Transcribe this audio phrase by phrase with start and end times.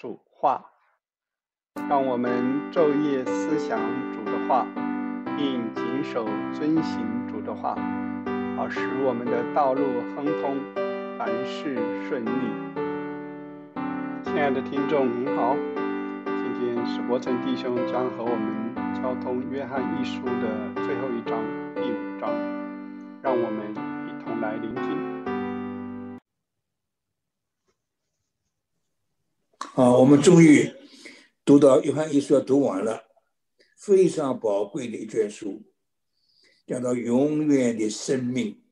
[0.00, 0.64] 主话，
[1.86, 2.32] 让我们
[2.72, 3.78] 昼夜思想
[4.14, 4.66] 主的话，
[5.36, 7.76] 并谨守遵行主的话，
[8.56, 9.82] 好使我们的道路
[10.16, 10.56] 亨通，
[11.18, 11.76] 凡事
[12.08, 12.30] 顺利。
[14.22, 15.54] 亲爱的听众您好，
[16.24, 21.38] 今天史伯成弟兄将和我们交通约翰一书的最后一章
[21.74, 22.30] 第五章，
[23.20, 23.70] 让我们
[24.08, 25.19] 一同来聆听。
[29.80, 30.70] 啊，我们终于
[31.42, 33.02] 读到约翰一书，要读完了，
[33.78, 35.62] 非常宝贵的一卷书，
[36.66, 38.62] 讲到永远的生命，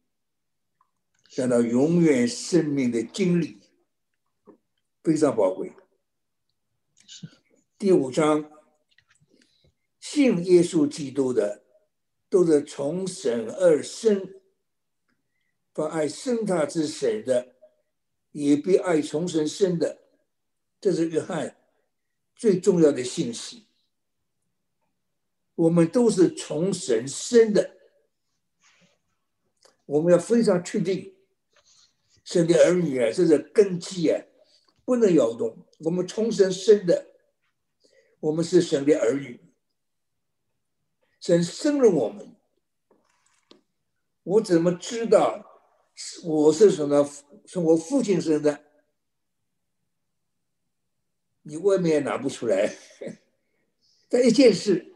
[1.31, 3.59] 讲到永远生命的经历，
[5.03, 5.73] 非常宝贵。
[7.79, 8.51] 第五章，
[9.99, 11.65] 信耶稣基督的，
[12.29, 14.35] 都是从神而生，
[15.73, 17.55] 把爱生他之神的，
[18.33, 20.03] 也必爱从神生的。
[20.81, 21.57] 这是约翰
[22.35, 23.67] 最重要的信息。
[25.55, 27.77] 我们都是从神生的，
[29.87, 31.17] 我们要非常确定，
[32.23, 34.23] 神的儿女啊，这是根基啊，
[34.85, 35.67] 不能摇动。
[35.81, 37.09] 我们从神生的，
[38.21, 39.41] 我们是神的儿女，
[41.21, 42.37] 神生了我们。
[44.23, 45.45] 我怎么知道
[46.23, 47.11] 我是什么？
[47.47, 48.68] 从我父亲生的？
[51.49, 52.77] 你外面也拿不出来，
[54.11, 54.93] 但一件事，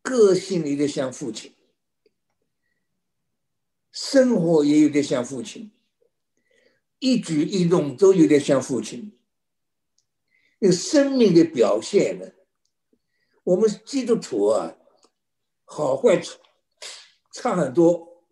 [0.00, 1.52] 个性有点像父亲，
[3.92, 5.70] 生活也有点像父亲，
[6.98, 9.12] 一举一动都有点像父亲。
[10.60, 12.32] 那生命的表现呢？
[13.44, 14.78] 我们基督徒啊，
[15.66, 16.22] 好坏
[17.34, 18.24] 差很多，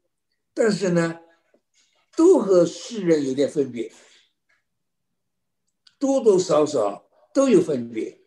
[0.55, 1.21] 但是呢，
[2.17, 3.93] 都和世人有点分别。
[5.99, 8.21] 多多少少都有分别，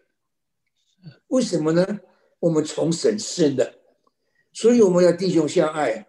[1.28, 2.00] 为什么呢？
[2.40, 3.80] 我们从神生的，
[4.54, 6.08] 所以我们要弟兄相爱，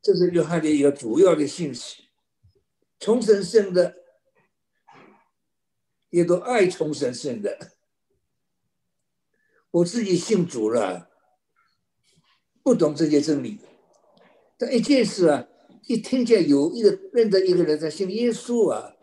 [0.00, 2.04] 这是约翰的一个主要的信息。
[2.98, 3.94] 从神生的，
[6.08, 7.72] 也都爱从神生的。
[9.70, 11.10] 我自己信主了，
[12.62, 13.60] 不懂这些真理，
[14.56, 15.46] 但一件事啊，
[15.82, 18.95] 一听见有一个认得一个人在信耶稣啊。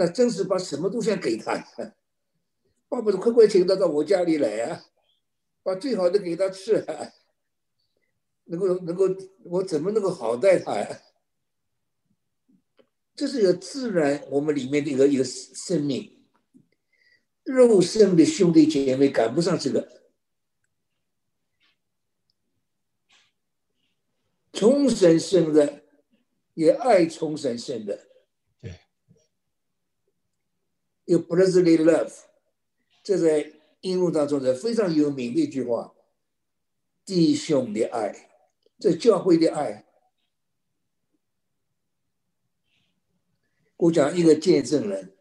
[0.00, 1.62] 那真是把什么都想给他，
[2.88, 4.82] 巴不得快快请他到我家里来啊，
[5.62, 6.82] 把最好的给他吃，
[8.44, 9.04] 能够能够
[9.44, 11.02] 我怎么能够好待他呀？
[13.14, 16.24] 这是个自然我们里面的一个一个生命，
[17.44, 19.86] 肉身的兄弟姐妹赶不上这个，
[24.50, 25.82] 重神生的
[26.54, 28.08] 也爱重神生的。
[31.10, 32.12] 有 brotherly love，
[33.02, 35.92] 这在英文当中是非常有名的一句话。
[37.04, 38.30] 弟兄的爱，
[38.78, 39.84] 这教会的爱。
[43.76, 45.16] 我讲一个见证人，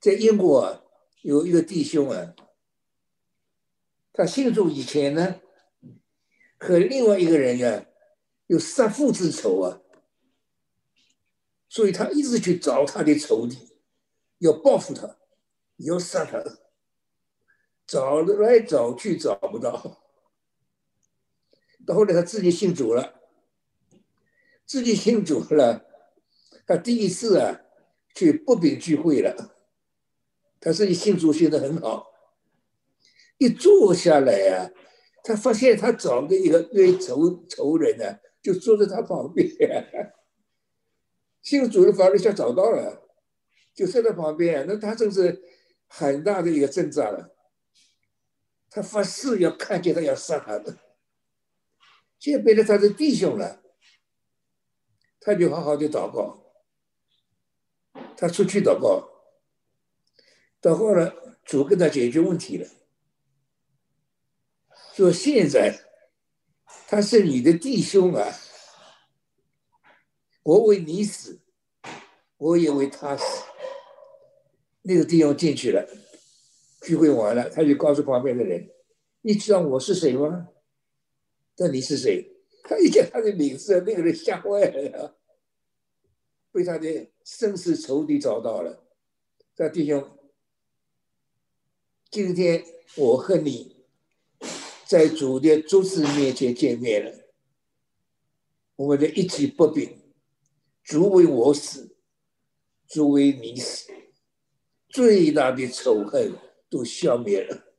[0.00, 0.82] 在英国啊，
[1.20, 2.34] 有一个弟兄啊，
[4.14, 5.42] 他信主以前呢，
[6.56, 7.84] 和另外一个人呀
[8.46, 9.82] 有杀父之仇啊，
[11.68, 13.73] 所以他一直去找他的仇敌。
[14.38, 15.16] 要报复他，
[15.76, 16.42] 要杀他，
[17.86, 20.02] 找来找去找不到，
[21.86, 23.20] 到后来他自己信主了，
[24.66, 25.84] 自己信主了，
[26.66, 27.60] 他第一次啊
[28.14, 29.56] 去不饼聚会了，
[30.60, 32.10] 他自己信主信的很好，
[33.38, 34.70] 一坐下来呀，
[35.22, 39.48] 他发现他找的一个冤仇仇人呢，就坐在他旁边，
[41.40, 43.03] 信主的法律下找到了。
[43.74, 45.42] 就站在旁边，那他真是
[45.88, 47.34] 很大的一个挣扎了。
[48.70, 50.78] 他发誓要看见他要杀他的，
[52.18, 53.62] 现在变成他的弟兄了。
[55.20, 56.52] 他就好好的祷告，
[58.14, 59.08] 他出去祷告，
[60.60, 62.68] 祷告了，主跟他解决问题了。
[64.92, 65.80] 说现在
[66.86, 68.32] 他是你的弟兄啊，
[70.42, 71.40] 我为你死，
[72.36, 73.53] 我也为他死。
[74.86, 75.88] 那个弟兄进去了，
[76.82, 78.68] 聚会完了，他就告诉旁边的人
[79.22, 80.48] ：“你知道我是谁吗？
[81.56, 82.30] 那你是谁？”
[82.64, 85.16] 他一见他的名字，那个人吓坏了，
[86.52, 88.84] 被他的生死仇敌找到了。
[89.56, 90.18] 这弟兄，
[92.10, 92.62] 今天
[92.96, 93.86] 我和你
[94.86, 97.10] 在主的主子面前见面了，
[98.76, 99.98] 我们的一起不平，
[100.82, 101.96] 主为我死，
[102.86, 103.90] 主为你死。
[104.94, 106.38] 最大的仇恨
[106.70, 107.74] 都消灭了。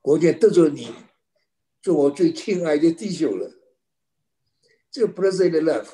[0.00, 0.92] 我就得着你，
[1.80, 3.54] 做我最亲爱的弟兄了。
[4.90, 5.88] 这个 brother love，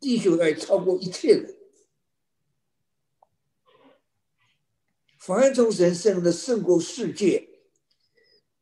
[0.00, 1.54] 弟兄爱超过一切的。
[5.20, 7.60] 凡从神生的胜过世界，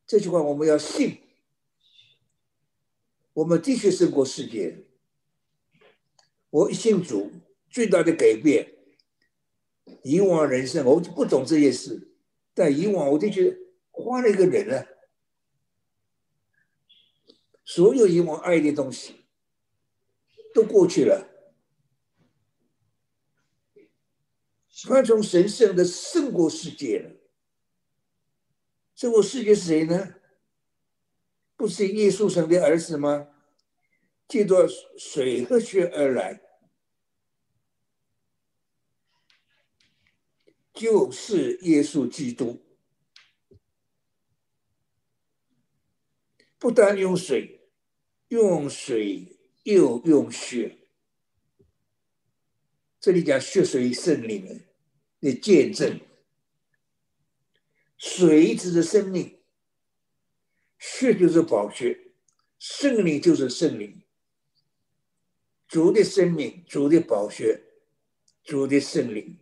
[0.07, 1.23] 这句话我们要信。
[3.33, 4.85] 我们的确胜过世界。
[6.51, 7.33] 我一信主，
[7.71, 8.76] 最大的改变。
[10.03, 12.13] 以往人生我就不懂这些事，
[12.55, 13.57] 但以往我就觉得
[13.91, 14.87] 换了一个人了。
[17.65, 19.27] 所有以往爱的东西
[20.55, 21.29] 都过去了。
[24.85, 27.17] 他从神圣的胜过世界了。
[28.95, 30.15] 胜过世界是谁呢？
[31.57, 33.29] 不是耶稣神的儿子吗？
[34.29, 34.69] 借着
[34.99, 36.41] 水和血而来，
[40.77, 42.63] 就是耶稣基督。
[46.59, 47.71] 不但用水，
[48.29, 50.77] 用水又用血。
[53.01, 54.67] 这里讲血水圣灵
[55.21, 56.01] 的见证，
[57.97, 59.39] 水指的生命，
[60.79, 62.13] 血就是宝血，
[62.59, 64.03] 圣灵就是圣灵。
[65.69, 67.63] 主的生命，主的宝血，
[68.43, 69.39] 主的圣灵，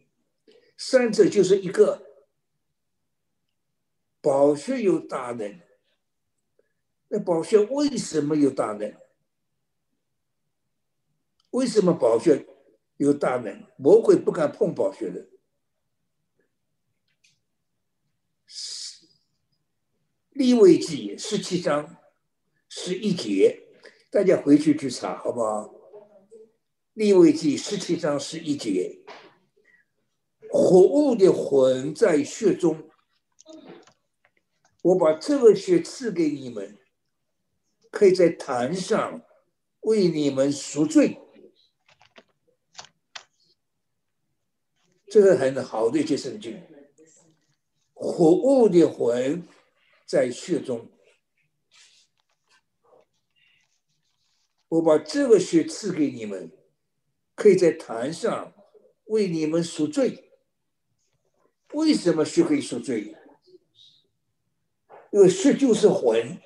[0.86, 2.02] 三者就是一个。
[4.20, 5.60] 宝穴有大能，
[7.08, 8.94] 那宝穴为什么有大能？
[11.50, 12.46] 为什么宝穴？
[12.98, 15.26] 有大能，魔鬼不敢碰宝穴的。
[20.30, 21.96] 立位记十七章
[22.68, 23.68] 十一节，
[24.10, 25.74] 大家回去去查好不好？
[26.92, 29.02] 立位记十七章十一节，
[30.56, 32.88] 活物的魂在血中，
[34.82, 36.78] 我把这个血赐给你们，
[37.90, 39.20] 可以在坛上
[39.80, 41.18] 为你们赎罪。
[45.08, 46.62] 这个很好的一些圣经，
[47.92, 49.44] 活物的魂
[50.06, 50.88] 在血中，
[54.68, 56.52] 我把这个血赐给你们，
[57.34, 58.52] 可以在坛上
[59.06, 60.23] 为你们赎罪。
[61.74, 63.14] 为什么血可以赎罪？
[65.12, 66.40] 因为血就是魂，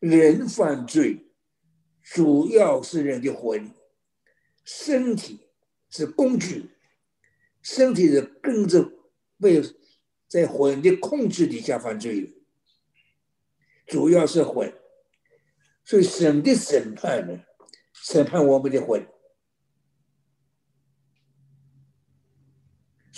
[0.00, 1.30] 人犯罪
[2.02, 3.72] 主要是人的魂，
[4.64, 5.44] 身体。
[5.90, 6.68] 是工具，
[7.62, 8.92] 身体是跟着
[9.40, 9.62] 被
[10.26, 12.34] 在魂的控制底下犯罪的，
[13.86, 14.70] 主要是魂，
[15.86, 17.42] 所以神的审判呢，
[17.94, 19.02] 审判我们的魂，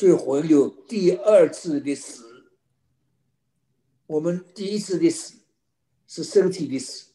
[0.00, 2.47] 所以魂有第二次的死。
[4.06, 5.41] 我们第一次的死
[6.06, 7.11] 是身体的死，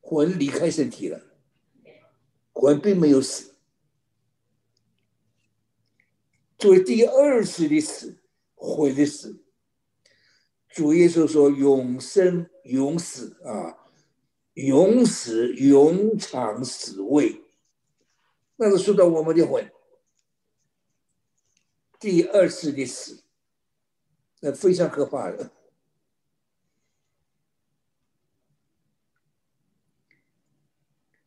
[0.00, 1.20] 魂离开身体了，
[2.52, 3.56] 魂并没有死。
[6.56, 8.22] 作为第二次的死，
[8.54, 9.42] 毁的死，
[10.68, 13.76] 主耶稣说：“永生永死啊，
[14.54, 17.42] 永死永长死位。”
[18.54, 19.68] 那是说到我们的魂，
[22.00, 23.22] 第二次的死，
[24.40, 25.52] 那非常可怕的。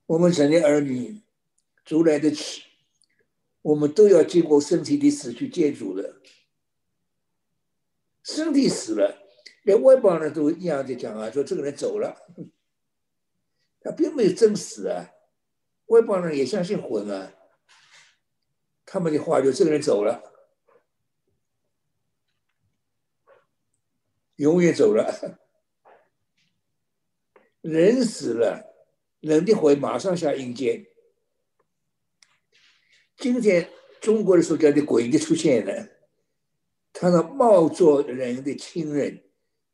[0.07, 1.21] 我们成年儿女，
[1.85, 2.63] 主来的迟。
[3.61, 6.19] 我们都要经过身体的死去见主的，
[8.21, 9.25] 身体死了，
[9.63, 12.13] 连外邦人都一样的讲啊，说这个人走了，
[13.79, 15.11] 他并没有真死啊，
[15.85, 17.33] 外邦人也相信魂啊，
[18.85, 20.32] 他们的话就这个人走了，
[24.37, 25.39] 永远走了，
[27.61, 28.73] 人死了，
[29.19, 30.85] 人的魂马上下阴间。
[33.17, 33.69] 今天
[34.01, 35.87] 中国的所讲的鬼的出现了，
[36.91, 39.23] 他那冒做人的亲人，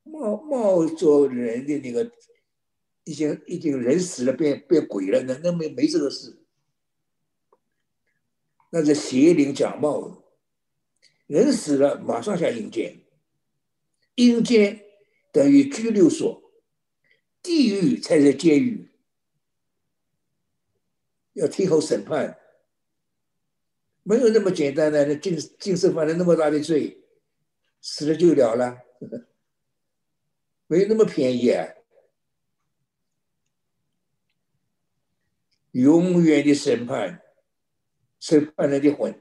[0.04, 2.12] 冒冒做人的那个，
[3.06, 6.44] 已经已经人死了变变鬼了，那那没没这个事，
[8.72, 10.22] 那是邪灵假冒，
[11.26, 13.02] 人死了马上下阴间，
[14.20, 14.84] 阴间
[15.32, 16.52] 等于拘留所，
[17.42, 18.92] 地狱才是监狱，
[21.32, 22.38] 要听候审判。
[24.04, 27.02] 没有那么简单的，那净净是犯了那么大的罪，
[27.80, 28.82] 死了就了了，
[30.68, 31.66] 没那么便宜啊！
[35.72, 37.22] 永远的审判，
[38.20, 39.18] 审判人的魂，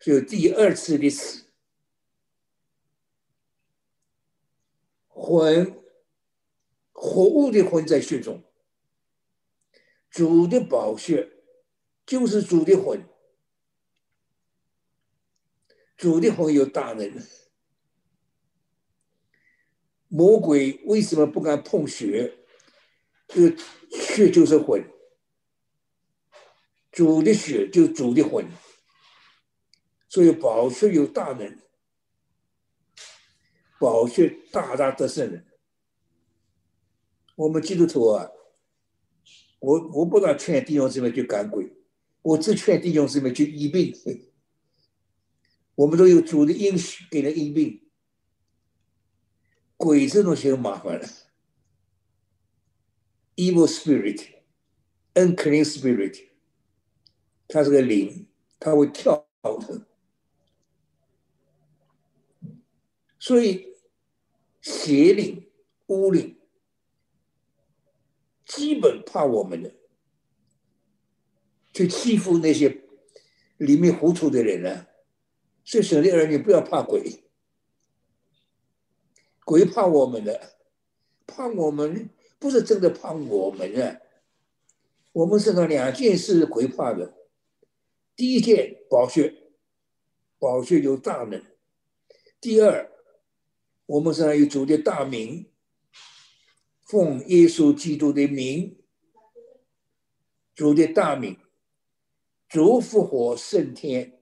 [0.00, 1.49] 就第二次的死，
[5.22, 5.84] 魂
[6.92, 8.42] 活物的魂在血中，
[10.08, 11.30] 主的宝血
[12.06, 13.06] 就是主的魂，
[15.94, 17.22] 主的魂有大能。
[20.08, 22.38] 魔鬼为什么不敢碰血？
[23.28, 23.54] 这
[23.90, 24.82] 血就是魂，
[26.90, 28.48] 主的血就主的魂，
[30.08, 31.58] 所以宝血有大能，
[33.80, 35.46] 宝血大大得胜人。
[37.34, 38.30] 我们基督徒啊，
[39.58, 41.72] 我我不敢劝弟兄姊妹去赶鬼，
[42.20, 43.96] 我只劝弟兄姊妹去医病。
[45.76, 47.88] 我们都有主的应许给人医病。
[49.78, 51.08] 鬼这东西很麻烦了
[53.36, 56.28] ，evil spirit，unclean spirit，
[57.48, 58.26] 它是个灵，
[58.58, 59.86] 它会跳的，
[63.18, 63.69] 所以
[64.60, 65.50] 邪灵、
[65.86, 66.38] 巫灵
[68.44, 69.74] 基本怕我们的，
[71.72, 72.82] 去欺负那些
[73.56, 74.86] 里面糊涂的人呢。
[75.64, 77.22] 所以，神的儿女不要怕鬼。
[79.44, 80.58] 鬼怕我们的，
[81.26, 84.00] 怕我们不是真的怕我们啊！
[85.12, 87.14] 我们身上两件事鬼怕的，
[88.16, 89.52] 第一件宝血，
[90.38, 91.40] 宝血有大能；
[92.40, 92.90] 第二，
[93.90, 95.50] 我们身上有主的大名，
[96.82, 98.78] 奉耶稣基督的名，
[100.54, 101.36] 主的大名，
[102.48, 104.20] 主复活升天，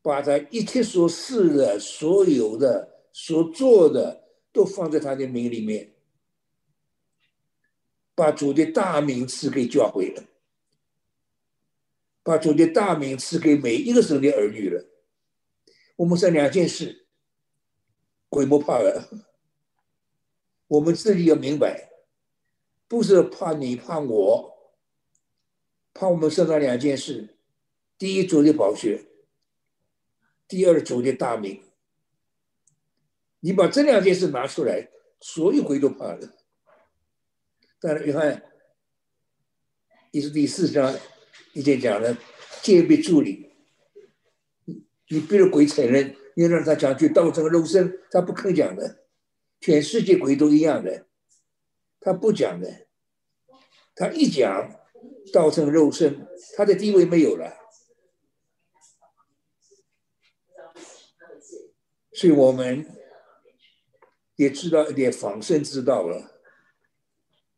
[0.00, 2.96] 把他一切所事的所有的。
[3.20, 5.92] 所做的都放在他的名里面，
[8.14, 10.22] 把主的大名赐给教会了，
[12.22, 14.86] 把主的大名赐给每一个神的儿女了。
[15.96, 17.07] 我们这两件事，
[18.28, 19.08] 鬼不怕了。
[20.66, 21.90] 我们自己要明白，
[22.86, 24.74] 不是怕你怕我，
[25.94, 27.36] 怕我们身上两件事：
[27.96, 29.06] 第一，主的宝血；
[30.46, 31.62] 第二，主的大名。
[33.40, 36.34] 你把这两件事拿出来，所有鬼都怕了。
[37.80, 38.42] 但是约翰
[40.10, 40.94] 也是第四章
[41.54, 42.18] 已经讲了，
[42.60, 43.52] 戒备助理。
[45.10, 49.04] 你比如鬼承认，你让他讲句道成肉身，他不肯讲的。
[49.58, 51.08] 全世界鬼都一样的，
[51.98, 52.86] 他不讲的。
[53.96, 54.70] 他一讲
[55.32, 57.56] 道成肉身，他的地位没有了。
[62.12, 62.86] 所以我们。
[64.36, 66.40] 也知道一点防身之道了。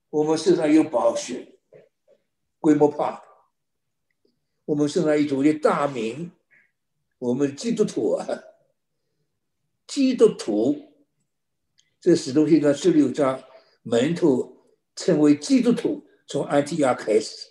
[0.08, 1.58] 我们身上有宝血，
[2.58, 3.22] 鬼不怕。
[4.64, 6.32] 我们身上一种的大名，
[7.18, 8.26] 我们基督徒啊，
[9.90, 10.94] 基督徒，
[12.00, 13.42] 这使徒行传十六章，
[13.82, 17.48] 门徒称为基督徒，从安提亚开始，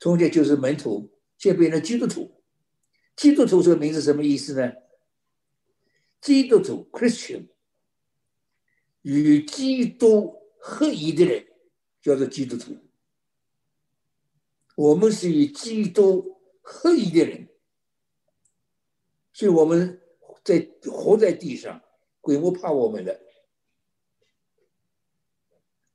[0.00, 2.42] 从前就是门徒，现在变成基督徒。
[3.14, 4.72] 基督徒这个名字什么意思呢？
[6.20, 7.46] 基督徒 （Christian）。
[9.02, 11.46] 与基督合一的人
[12.02, 12.76] 叫做基督徒。
[14.74, 17.48] 我们是与基督合一的人，
[19.32, 19.97] 所以我们
[20.48, 21.82] 在活在地上，
[22.22, 23.20] 鬼不怕我们的，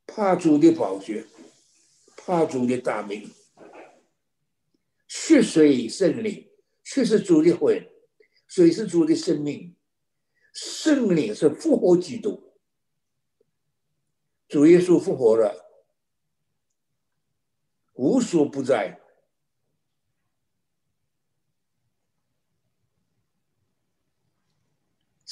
[0.06, 1.26] 怕主的宝血，
[2.16, 3.28] 怕主的大名，
[5.08, 6.48] 血水圣灵，
[6.84, 7.90] 血是主的魂，
[8.46, 9.76] 水是主的生命，
[10.54, 12.54] 圣灵是复活基督。
[14.48, 15.66] 主耶稣复活了，
[17.94, 19.03] 无所不在。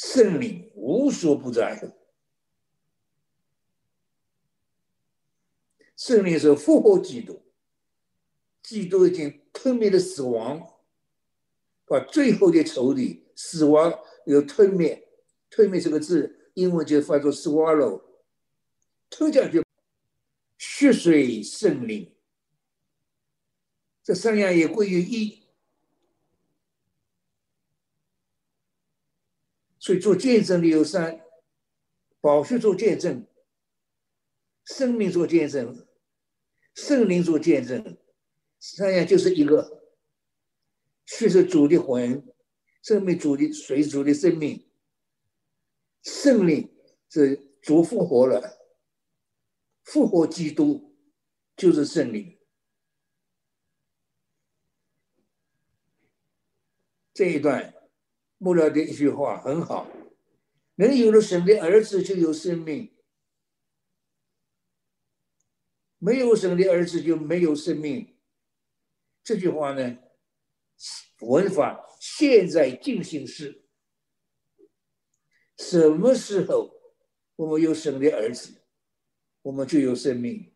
[0.01, 1.79] 圣灵无所不在。
[5.95, 7.43] 圣灵是复活基督，
[8.63, 10.79] 基督已经吞灭了死亡，
[11.85, 13.93] 把最后的仇敌死亡
[14.25, 15.07] 又吞灭。
[15.51, 18.01] 吞灭这个字，英文就翻作 swallow。
[19.07, 19.63] 突讲就
[20.57, 22.15] 血水圣灵，
[24.01, 25.40] 这三样也归于一，
[29.81, 31.19] 所以做见证的有三：
[32.19, 33.27] 宝血做见证，
[34.63, 35.87] 生命做见证，
[36.75, 37.97] 圣灵做见证。
[38.59, 39.83] 三样就是一个
[41.07, 42.23] 血是主的魂，
[42.83, 44.69] 生命主的水主的生命，
[46.03, 46.71] 圣灵
[47.09, 48.59] 是主复活了。
[49.83, 50.95] 复活基督
[51.57, 52.39] 就是圣灵，
[57.11, 57.73] 这一段
[58.43, 59.87] 末了的一句话很好：
[60.73, 62.91] 能有了神的儿子就有生命，
[65.99, 68.15] 没有神的儿子就没有生命。
[69.23, 69.95] 这句话呢，
[71.19, 73.61] 文法现在进行时，
[75.59, 76.73] 什么时候
[77.35, 78.55] 我们有神的儿子，
[79.43, 80.51] 我们就有生命。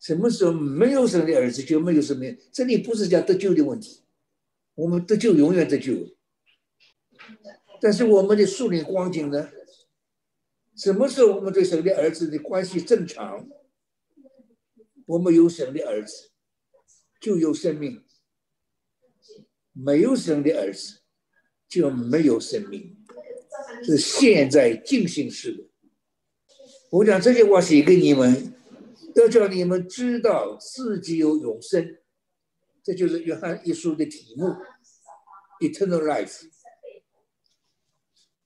[0.00, 2.34] 什么时候没有神的儿子就没有生命？
[2.50, 4.00] 这里不是讲得救的问题，
[4.74, 6.13] 我们得救永远得救。
[7.80, 9.50] 但是我们的树林光景呢？
[10.76, 13.48] 什么时候我们对神的儿子的关系正常？
[15.06, 16.30] 我们有神的儿子
[17.20, 18.02] 就有生命，
[19.72, 21.00] 没有神的儿子
[21.68, 22.96] 就没有生命，
[23.84, 25.64] 是现在进行时的。
[26.90, 28.52] 我讲这句话写给你们。
[29.16, 31.98] 要叫你们知道自己有永生，
[32.82, 34.48] 这就是约翰一书的题目
[35.60, 36.50] ：Eternal Life，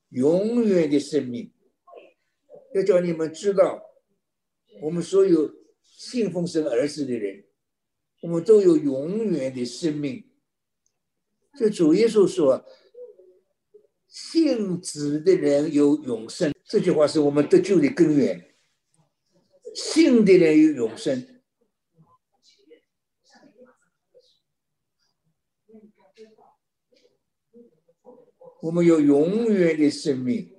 [0.09, 1.51] 永远的生命。
[2.75, 3.81] 要叫你们知道，
[4.81, 5.51] 我们所有
[5.81, 7.45] 信奉神儿子的人，
[8.21, 10.29] 我们都有永远的生命。
[11.57, 12.63] 这主耶稣说
[14.07, 18.53] ：“信子的人有永生。”这句话是我们得救的根源。
[19.73, 21.38] 信的人有永生，
[28.61, 30.51] 我们有永远的生命，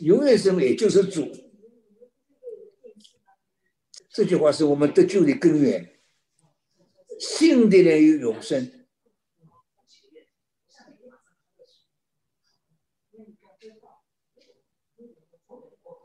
[0.00, 1.30] 永远生命也就是主。
[4.10, 5.94] 这句话是我们得救的根源。
[7.20, 8.86] 信的人有永生，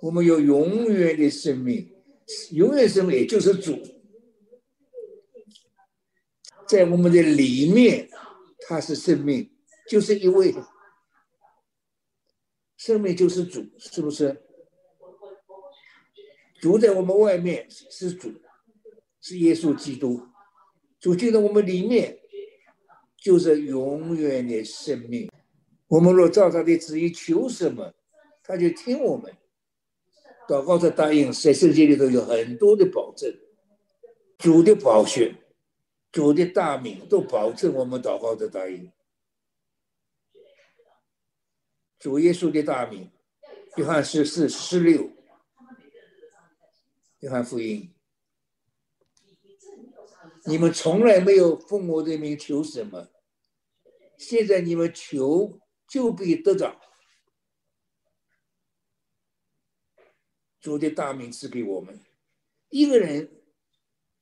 [0.02, 1.94] 我们有永远的生命。
[2.52, 3.80] 永远生命也就是主，
[6.68, 8.10] 在我们的里面，
[8.62, 9.52] 他是生命，
[9.90, 10.56] 就是一位
[12.84, 14.44] 生命就是主，是不是？
[16.60, 18.30] 主在我们外面是主，
[19.22, 20.22] 是耶稣基督，
[21.00, 22.20] 主就在我们里面，
[23.16, 25.32] 就是永远的生命。
[25.88, 27.94] 我们若照他的旨意求什么，
[28.44, 29.34] 他就听我们。
[30.50, 33.34] 祷告的答应，在圣经里头有很多的保证，
[34.38, 35.34] 主的宝血、
[36.12, 38.92] 主的大名都保证我们祷告的答应。
[42.04, 43.10] 主耶稣的大名，
[43.78, 45.10] 约翰十四十六，
[47.20, 47.94] 约翰福音，
[50.44, 53.08] 你们从来没有奉我的名求什么，
[54.18, 56.78] 现在你们求就必得着。
[60.60, 62.02] 主的大名赐给我们，
[62.68, 63.32] 一个人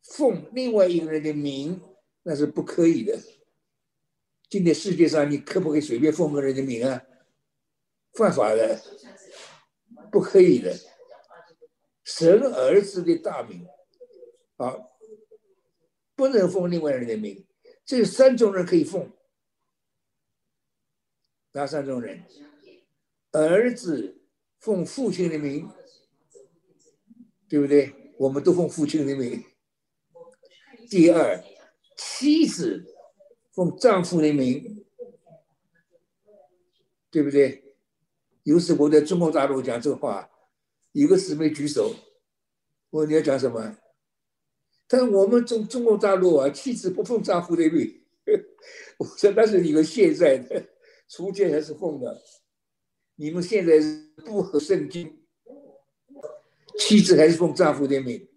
[0.03, 1.81] 奉另外一个人的名，
[2.21, 3.19] 那是不可以的。
[4.51, 7.01] 今天世界上，你可不可以随便奉个人的名啊？
[8.13, 8.81] 犯法的，
[10.11, 10.75] 不可以的。
[12.03, 13.65] 神儿子的大名，
[14.57, 14.77] 啊，
[16.15, 17.45] 不能奉另外人的名。
[17.85, 19.11] 这三种人可以奉，
[21.51, 22.23] 哪三种人？
[23.31, 24.21] 儿子
[24.59, 25.69] 奉父亲的名。
[27.47, 28.13] 对不对？
[28.17, 29.43] 我们都奉父亲的名。
[30.89, 31.43] 第二，
[31.97, 32.95] 妻子
[33.51, 34.85] 奉丈夫的名，
[37.09, 37.60] 对不对？
[38.43, 40.29] 有时我在中国大陆讲这话，
[40.93, 41.93] 有个姊妹举手，
[42.89, 43.77] 我问你要讲什么？
[44.87, 48.03] 但我们中中国大陆啊，妻子不奉丈夫的命。
[48.97, 50.65] 我说那是你们现在的，
[51.07, 52.21] 初见还是奉的？
[53.15, 53.79] 你们现在
[54.25, 55.17] 不合圣经。
[56.77, 58.27] 妻子还是奉丈夫的命。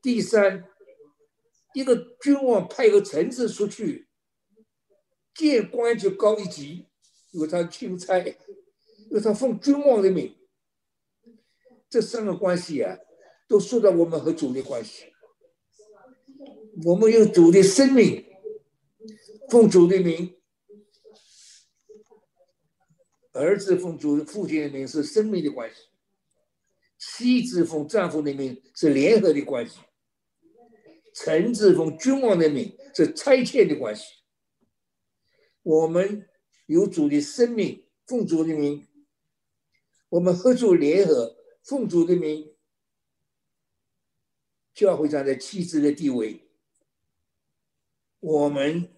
[0.00, 0.64] 第三，
[1.74, 4.08] 一个君王派一个臣子出去，
[5.34, 6.86] 见官就高一级，
[7.32, 8.24] 因为他钦差，
[9.10, 10.34] 因为他奉君王的命。
[11.90, 12.98] 这三个关系啊，
[13.48, 15.06] 都说到我们和主的关系。
[16.84, 18.24] 我们有主的生命，
[19.48, 20.34] 奉主的名；
[23.32, 25.76] 儿子奉主父亲的名，是生命的关系。
[26.98, 29.78] 妻子奉丈夫的名是联合的关系，
[31.14, 34.02] 臣子奉君王的名是差遣的关系。
[35.62, 36.28] 我们
[36.66, 38.87] 有主的生命，奉主的名，
[40.10, 42.54] 我们合作联合，奉主的名，
[44.72, 46.48] 教会站在妻子的地位。
[48.20, 48.90] 我们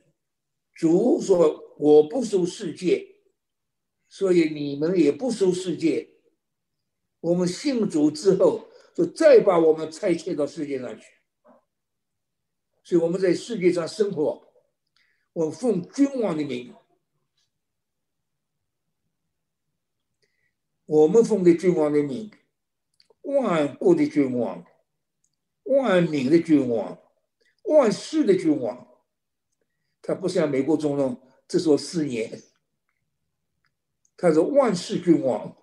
[0.73, 3.17] 主说：“我不收世界，
[4.09, 6.09] 所以你们也不收世界。”
[7.21, 11.05] 我们信主之后，就再把我们拆迁到世界上去。
[12.83, 14.43] 所以我们在世界上生活，
[15.33, 16.75] 我奉君王的名，
[20.91, 22.33] 我们奉的君王的命，
[23.23, 24.67] 万国的君王，
[25.63, 27.01] 万民的君王，
[27.67, 28.89] 万世的君王。
[30.03, 32.43] 他不像美国总统，只说四年。
[34.17, 35.57] 他是万世君王，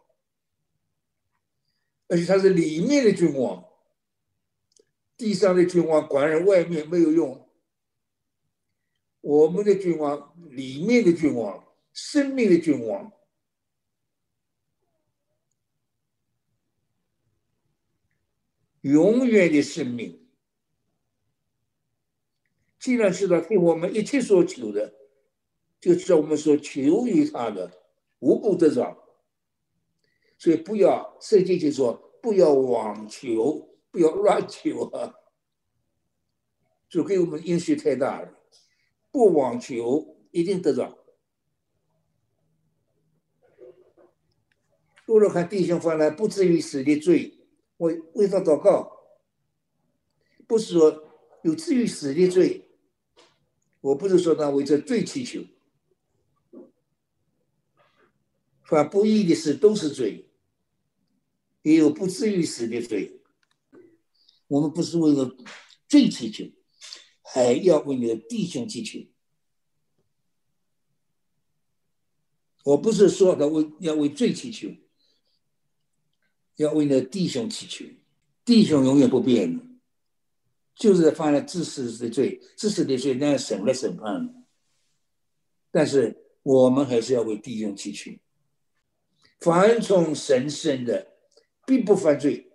[2.07, 3.65] 而且他是里面的君王。
[5.17, 7.49] 地上的君王管人外面没有用，
[9.19, 13.11] 我们的君王里面的君王，生命的君王，
[18.91, 20.27] 永远的生命。
[22.79, 24.93] 既然是他给我们一切所求的，
[25.79, 27.71] 就知道我们所求于他的，
[28.19, 28.97] 无不得着。
[30.37, 33.65] 所以不要圣经就说不要妄求。
[33.89, 35.15] 不要乱求啊！
[36.87, 38.31] 就给我们应许太大了，
[39.09, 40.95] 不妄求一定得着。
[45.05, 47.36] 若看弟兄犯了不至于死的罪，
[47.77, 48.91] 为为他祷告，
[50.47, 51.03] 不是说
[51.43, 52.69] 有至于死的罪，
[53.81, 55.41] 我不是说他为这罪祈求，
[58.63, 60.29] 犯不义的事都是罪，
[61.61, 63.21] 也有不至于死的罪。
[64.47, 65.35] 我们不是为了
[65.87, 66.45] 罪祈求，
[67.21, 68.99] 还要为你的弟兄祈求。
[72.63, 74.67] 我不是说的为要为罪祈求，
[76.57, 77.85] 要为你的弟兄祈求。
[78.45, 79.79] 弟兄永远不变，
[80.75, 84.45] 就是犯了自私的罪，自私的罪那样审来审判。
[85.71, 88.11] 但是我们还是要为弟兄祈求。
[89.39, 91.13] 凡从神圣的，
[91.65, 92.51] 并不犯罪。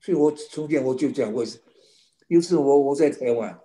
[0.00, 1.60] 所以我从前我就讲过一次，
[2.28, 3.60] 有次我我在台湾，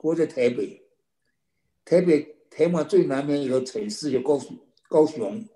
[0.00, 0.82] 我在台北，
[1.84, 5.48] 台北台湾最南边一个城市叫高雄，高雄，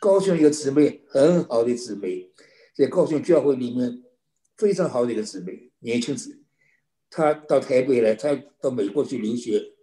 [0.00, 2.30] 高雄一个姊妹很好的姊妹，
[2.76, 4.02] 在高雄教会里面
[4.56, 6.42] 非常好的一个姊妹，年轻子，
[7.10, 9.74] 她到台北来，她到美国去留学，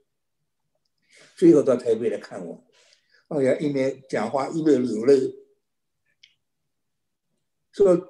[1.35, 2.63] 最后到台北来看我，
[3.29, 5.35] 哎呀，一面讲话一面流泪，
[7.71, 8.09] 说。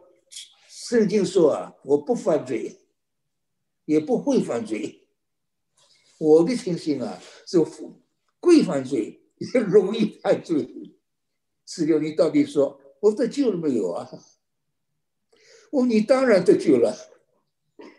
[0.67, 2.81] 圣经说啊，我不犯罪，
[3.85, 5.07] 也不会犯罪。
[6.17, 7.57] 我的情形啊，是
[8.41, 10.97] 会犯罪，也容易犯罪。
[11.73, 14.09] 十六，你到底说我得救了没有啊？
[15.71, 16.93] 我你当然得救了，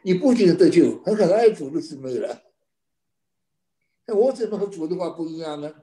[0.03, 2.43] 你不仅得救，还很爱主的姊妹了。
[4.05, 5.75] 那我怎么和主的话不一样呢？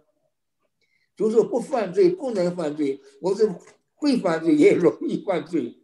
[1.16, 3.52] 主说不犯罪，不能犯罪，我是
[3.96, 5.82] 会犯罪，也容易犯罪。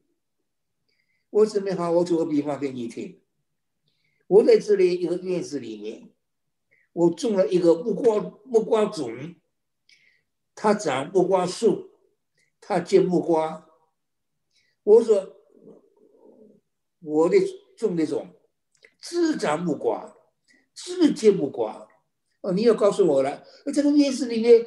[1.31, 3.19] 我准备好，我做个比方给你听。
[4.27, 6.11] 我在这里一个院子里面，
[6.93, 9.33] 我种了一个木瓜木瓜种，
[10.53, 11.89] 它长木瓜树，
[12.67, 13.69] 他结木瓜。
[14.82, 15.36] 我说
[16.99, 17.38] 我的
[17.78, 18.34] 种的种
[18.99, 20.15] 自长木瓜，
[20.73, 21.88] 自结木瓜。
[22.41, 24.65] 哦，你要告诉我了，这个院子里面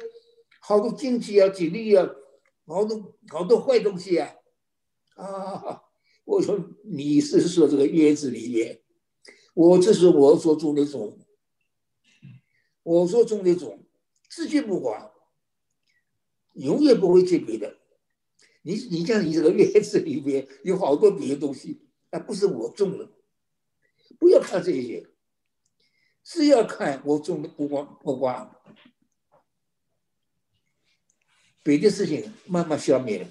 [0.61, 2.09] 好多荆棘啊、锦鲤啊，
[2.67, 4.33] 好多好多坏东西啊，
[5.15, 5.83] 啊。
[6.23, 8.81] 我说你是说这个院子里面，
[9.53, 11.17] 我这是我所种的种，
[12.83, 13.85] 我所种的种，
[14.29, 15.11] 自结木瓜，
[16.53, 17.78] 永远不会结别的。
[18.61, 23.09] 你你像你这个院子里面有好多别的东西，那不是我种的，
[24.19, 25.07] 不要看这些，
[26.23, 28.61] 是要看我种的不瓜不瓜，
[31.63, 33.29] 别的事情慢慢消灭了。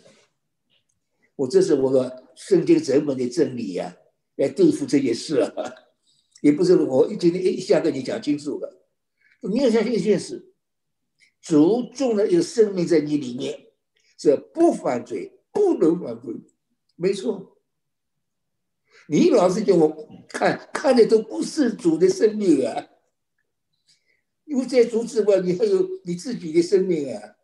[1.37, 3.97] 我这是我的圣经整本的真理呀，
[4.37, 5.53] 来对付这件事啊，
[6.41, 8.87] 也不是我今天一下跟你讲清楚了。
[9.43, 10.53] 你要相信一件事，
[11.41, 13.68] 主种了一个生命在你里面，
[14.19, 16.35] 是不犯罪，不能犯罪，
[16.97, 17.57] 没错。
[19.09, 19.89] 你老是叫我
[20.29, 22.89] 看看的都不是主的生命啊，
[24.45, 27.37] 因为在主之外，你还有你自己的生命啊，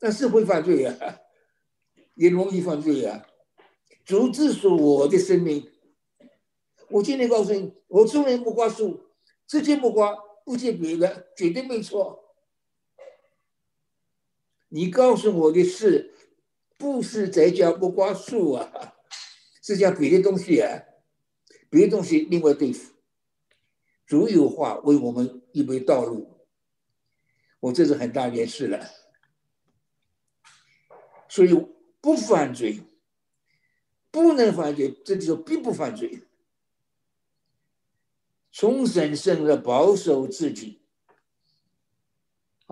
[0.00, 1.18] 那是会犯罪啊。
[2.14, 3.26] 也容易犯罪啊！
[4.04, 5.66] 主治说我的生命，
[6.90, 9.00] 我今天告诉你，我种了木瓜树，
[9.46, 12.21] 这些木瓜不见别的，绝对没错。
[14.72, 16.14] 你告诉我的是，
[16.78, 18.94] 不是在讲木瓜树啊，
[19.62, 20.82] 是讲别的东西啊，
[21.68, 22.94] 别的东西另外对付。
[24.06, 26.46] 主有话为我们预备道路，
[27.60, 28.88] 我这是很大件事了，
[31.28, 31.68] 所以。
[32.04, 32.82] 不犯罪，
[34.10, 36.24] 不能犯罪，这就并不犯罪。
[38.50, 40.81] 从神圣的保守自己，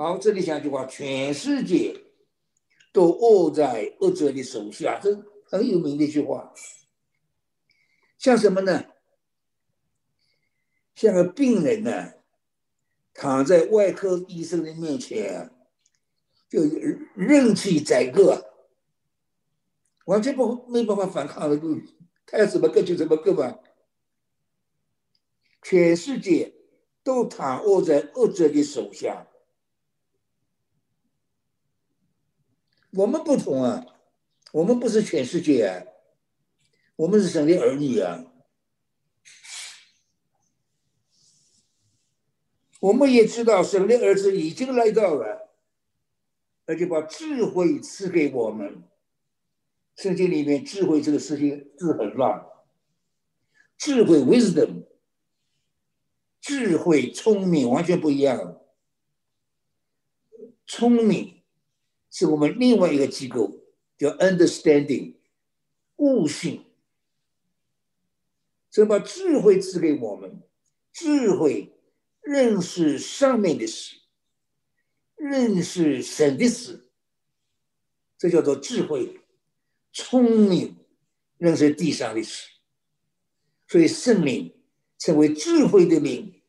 [0.01, 1.95] 好，这里讲一句话：全世界
[2.91, 6.55] 都握在恶者的手下，这很有名的一句话。
[8.17, 8.83] 像什么呢？
[10.95, 12.15] 像个病人呢，
[13.13, 15.51] 躺在外科医生的面前，
[16.49, 16.63] 就
[17.15, 18.43] 任其宰割，
[20.07, 21.79] 完全不没办法反抗的，就
[22.25, 23.59] 他要怎么割就怎么割吧。
[25.61, 26.55] 全世界
[27.05, 29.27] 都躺卧在恶者的手下。
[32.93, 33.87] 我们不同啊，
[34.53, 35.85] 我们不是全世界啊，
[36.97, 38.25] 我们是神的儿女啊。
[42.81, 45.51] 我们也知道神的儿子已经来到了，
[46.67, 48.83] 而且把智慧赐给我们。
[49.97, 52.47] 圣经里面“智慧”这个事情字很乱，
[53.77, 54.87] 智慧 （wisdom）。
[56.41, 58.59] 智慧、聪明完全不一样。
[60.67, 61.40] 聪明
[62.11, 63.61] 是我们另外一个机构
[63.97, 65.15] 叫 understanding，
[65.97, 66.65] 悟性。
[68.71, 70.43] 所以把智慧赐给我们，
[70.93, 71.73] 智慧
[72.21, 73.97] 认识上面的事，
[75.17, 76.89] 认识神的事，
[78.19, 79.21] 这叫做智慧。
[79.93, 80.77] 聪明
[81.39, 82.49] 认识地上的事，
[83.67, 84.55] 所以圣灵。
[85.03, 86.43] 成为智慧的灵，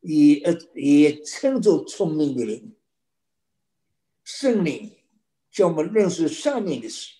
[0.00, 2.74] 也呃也称作聪明的灵。
[4.24, 4.97] 圣灵
[5.58, 7.14] 叫我们认识上面的事，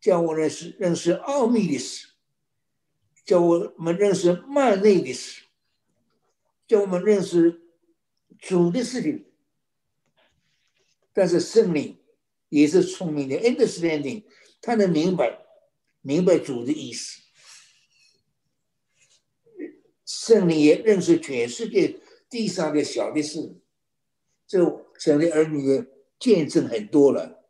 [0.00, 2.08] 叫我认识认识奥秘的事，
[3.26, 5.42] 叫我们认识幔内的事，
[6.66, 7.60] 叫我们认识
[8.38, 9.26] 主的事情。
[11.12, 12.00] 但是圣灵
[12.48, 14.24] 也是聪明的，understanding，
[14.62, 15.44] 他能明白
[16.00, 17.20] 明白主的意思。
[20.06, 23.60] 圣灵也认识全世界地上的小的事，
[24.46, 25.86] 这神的儿女
[26.18, 27.44] 见证很多了，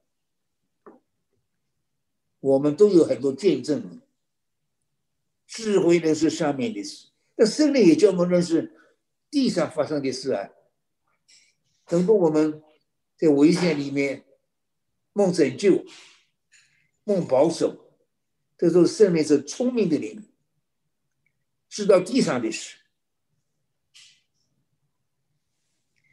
[2.40, 4.00] 我们都有很多见证。
[5.46, 8.78] 智慧认识上面的事，那圣灵也叫我们认识
[9.30, 10.50] 地上发生的事啊。
[11.84, 12.62] 很多我们
[13.16, 14.26] 在危险里面
[15.14, 15.86] 梦拯救、
[17.04, 17.94] 梦保守，
[18.58, 20.30] 这都是圣灵是聪明的灵。
[21.70, 22.76] 知道地上的事，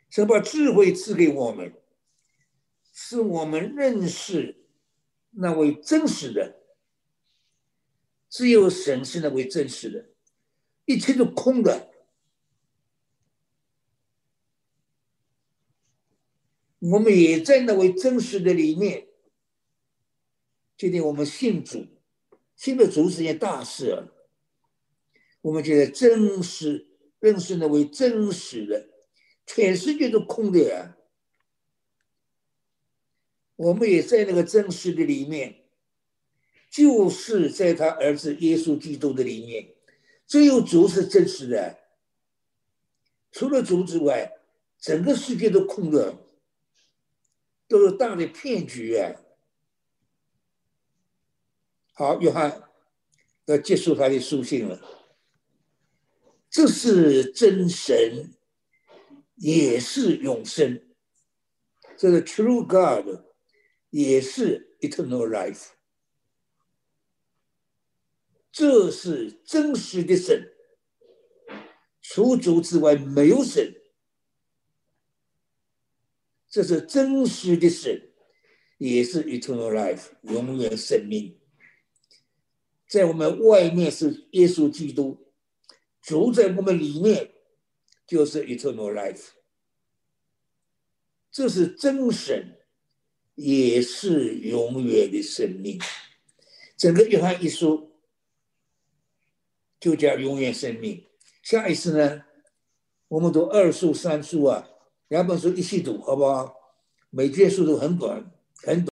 [0.10, 1.74] 神把智慧赐给我们，
[2.98, 4.64] 是我们认识
[5.32, 6.62] 那位真实的，
[8.30, 10.10] 只有神是那位真实的，
[10.86, 11.92] 一切都空的。
[16.80, 19.10] 我们也在那位真实的里面。
[20.78, 21.86] 今天我们信主，
[22.56, 24.08] 信的主是件大事啊。
[25.42, 26.88] 我们觉得真实
[27.20, 28.90] 认识那位真实的，
[29.46, 30.95] 全世界都空的呀。
[33.56, 35.64] 我们也在那个真实的里面，
[36.70, 39.74] 就是在他儿子耶稣基督的里面，
[40.28, 41.80] 只有主是真实的，
[43.32, 44.32] 除了主之外，
[44.80, 46.18] 整个世界都空的，
[47.68, 49.16] 都是大的骗局啊。
[51.94, 52.64] 好，约翰
[53.46, 54.82] 要结束他的书信了。
[56.50, 58.34] 这是真神，
[59.36, 60.82] 也是永生。
[61.98, 63.25] 这个 True God
[63.96, 65.70] 也是 Eternal Life。
[68.52, 70.52] 这是真实的神，
[72.02, 73.74] 除主之外没有神。
[76.50, 78.12] 这是真实的神，
[78.78, 81.40] 也是 Eternal Life，永远生命。
[82.90, 85.32] 在我们外面是耶稣基督。
[86.02, 87.34] 主在我们里面
[88.06, 89.30] 就是 eternal life，
[91.32, 92.60] 这是真神，
[93.36, 95.80] 也是永远的生命。
[96.76, 97.92] 整个约翰一书
[99.80, 101.06] 就叫永远生命。
[101.44, 102.26] 下一次呢，
[103.08, 104.68] 我们读二书、三书啊，
[105.10, 106.56] 两本书一起读，好不好？
[107.10, 108.32] 每卷书都很短，
[108.64, 108.88] 很短。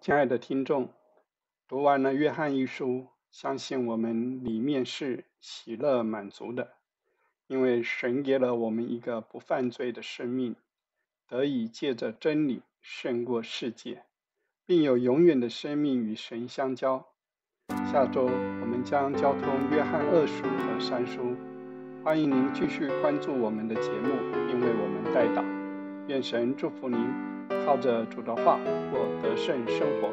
[0.00, 0.92] 亲爱的听众，
[1.68, 3.08] 读完了约翰一书。
[3.30, 6.76] 相信我们里面是喜乐满足的，
[7.46, 10.56] 因为神给了我们一个不犯罪的生命，
[11.28, 14.04] 得以借着真理胜过世界，
[14.66, 17.06] 并有永远的生命与神相交。
[17.90, 21.36] 下周我们将交通约翰二书和三书，
[22.04, 24.08] 欢迎您继续关注我们的节目，
[24.46, 25.44] 并为我们带祷。
[26.08, 26.98] 愿神祝福您，
[27.66, 28.58] 靠着主的话
[28.90, 30.10] 过得胜生活。